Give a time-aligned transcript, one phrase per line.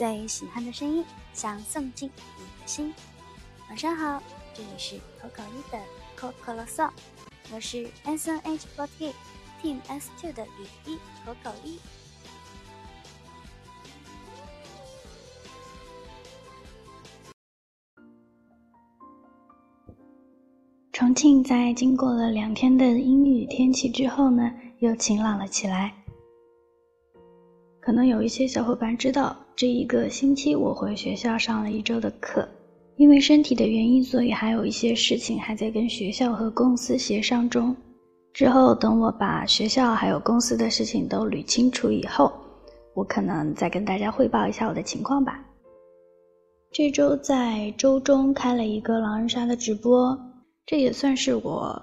[0.00, 2.08] 最喜欢的声音，想送进
[2.38, 2.90] 你的心。
[3.68, 4.22] 晚上好，
[4.54, 5.78] 这里是口口一的
[6.16, 6.88] 口口啰嗦，
[7.52, 9.12] 我是 S N H forty
[9.62, 11.78] Team S two 的雨衣口口一。
[20.92, 25.99] 重庆在经过了两天的阴雨天气之后呢，又晴朗了起来。
[27.80, 32.46] 可能有一些小伙伴知道，这一个星期我回学校上了一周的课，
[32.96, 37.74] 因为身体的原因，所以还有一些事情还在跟学校和公司协商中。
[38.32, 42.30] 之后等我把学校还有公司的事情都捋清楚以后，
[42.94, 45.42] 我可能再跟大家汇报一下我的情况吧。
[46.70, 50.16] 这周在周中开了一个狼人杀的直播，
[50.66, 51.82] 这也算是我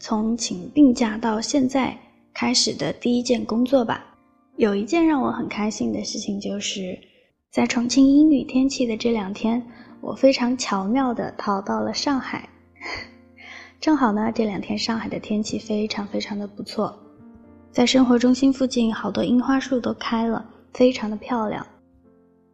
[0.00, 1.96] 从请病假到现在
[2.34, 4.07] 开始的第一件工作吧。
[4.58, 6.98] 有一件让我很开心的事情，就是
[7.48, 9.64] 在重庆阴雨天气的这两天，
[10.00, 12.48] 我非常巧妙的逃到了上海。
[13.78, 16.92] 正好呢，这两天上海的天气非常非常的不错，
[17.70, 21.64] 在生活中心附近好多樱花树都开了，非常的漂亮。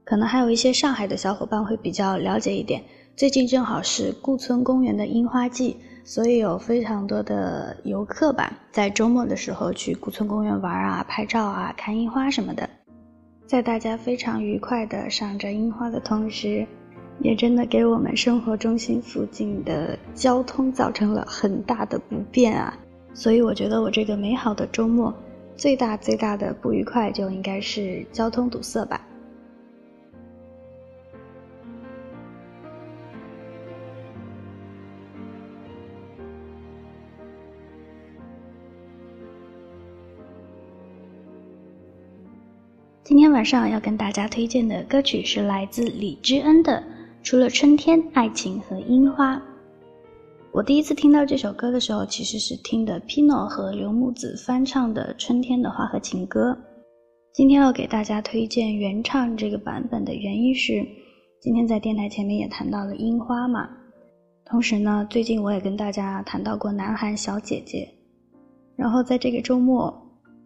[0.04, 2.84] 可能还有一些上海的小伙伴会比较了解一点，
[3.16, 5.76] 最近正好是顾村公园的樱花季。
[6.06, 12.68] 所以有非常多的游客吧，在周末的时候去顾村公园玩啊、拍照啊、看樱花什么的。
[13.46, 16.66] 在大家非常愉快的赏着樱花的同时，
[17.20, 22.76] 也真的给我们生活中心附近的交通造成了很大的不便啊。
[23.14, 25.14] 所以我觉得我这个美好的周末，
[25.56, 29.00] 最大最大的不愉快就应该是交通堵塞吧。
[43.04, 46.72] 今天晚上要跟大家推荐的歌曲是来自李知恩的
[47.22, 49.36] 《除了春天、爱情和樱花》。
[50.52, 56.52] 我第一次听到这首歌的时候，其实是听的 Pino 和刘木子翻唱的《春天的花和情歌》。
[57.34, 60.82] 今天要给大家推荐原唱这个版本的原因是，
[61.42, 63.68] 今天在电台前面也谈到了樱花嘛。
[64.46, 67.86] 同时呢，最近我也跟大家谈到过南韩小姐姐。
[68.76, 69.94] 然后在这个周末。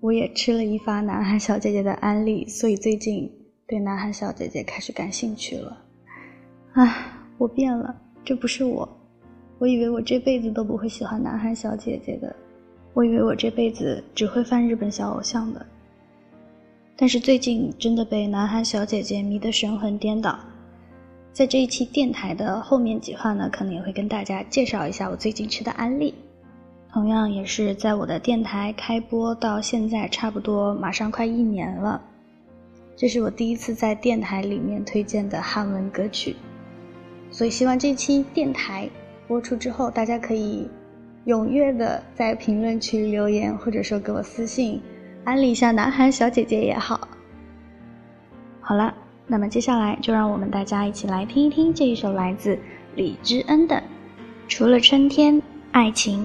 [0.01, 3.29] 我也吃了一发南韩小姐姐的安利，所以最近
[3.67, 5.77] 对南韩小姐姐开始感兴趣了。
[6.75, 7.95] 唉，我变了，
[8.25, 8.89] 这不是我。
[9.59, 12.35] 我以为我这辈子都不会喜欢南韩小姐姐的，
[12.95, 15.67] 我以为我这辈子只会翻日本小偶像的。
[16.97, 20.39] 但是最近真的被南韩小姐姐迷得神魂颠倒。
[21.33, 26.15] 在这一期电台的后面几话呢，可能也会跟大家介绍一下我最近吃的安利。
[26.99, 32.03] 同样也是在我的电台开播到现在，差不多马上快一年了。
[32.97, 36.35] 这是我第一次在电台里面推荐的韩文歌曲，
[37.31, 38.91] 所以希望这期电台
[39.29, 40.69] 播出之后，大家可以
[41.25, 44.83] 踊跃的在评论区留言，或者说给我私信
[45.23, 47.07] 安利一下南韩小姐姐也好。
[48.61, 48.93] 好了，
[49.29, 52.59] 那么接下来就让我们大家一起来听一听这一首来自
[52.97, 53.77] 李知恩的
[54.49, 56.25] 《除了春天，爱情》。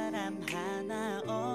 [0.51, 1.50] 花を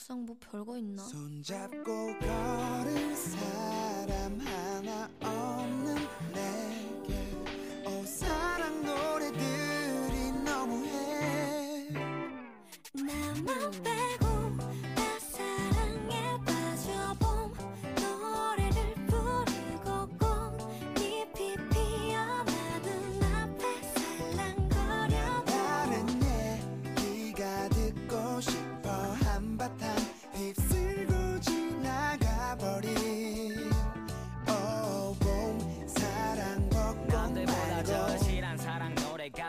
[0.00, 1.02] 막상 뭐 별거 있나?
[1.02, 5.94] 손잡고 걸은 사람 하나 없는
[6.32, 7.36] 내게
[7.84, 11.88] 오 사랑 노래들이 너무해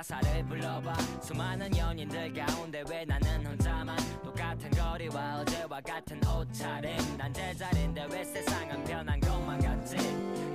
[0.02, 0.94] 가사를 불러봐.
[1.22, 3.96] 수많은 연인들 가운데 왜 나는 혼자만?
[4.24, 7.18] 똑같은 거리와 어제와 같은 옷차림.
[7.18, 9.98] 난 제자리인데 왜 세상은 변한 것만 같지?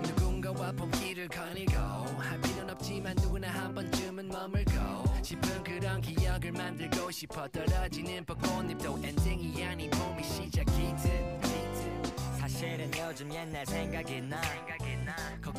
[0.02, 7.46] 누군가와 봄길을 거니고 할 필요는 없지만 누구나 한 번쯤은 머물고 싶은 그런 기억을 만들고 싶어
[7.46, 11.46] 떨어지는 벚꽃잎도 엔딩이 아닌 봄이 시작이듯.
[12.40, 14.40] 사실은 요즘 옛날 생각이 나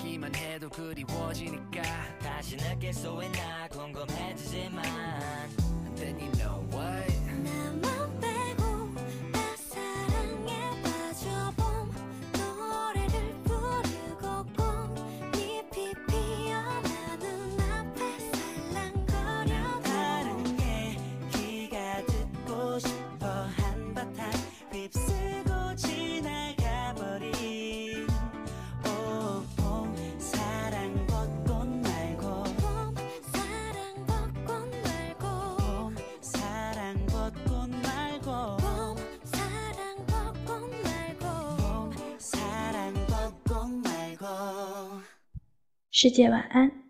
[0.07, 1.81] 걷기만 해도 그리워지니까
[2.19, 4.83] 다시 느낄 수 있나 궁금해지지만
[5.95, 7.27] Then you know what
[46.00, 46.84] 世界晚安，